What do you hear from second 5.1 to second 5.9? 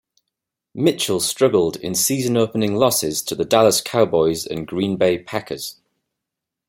Packers.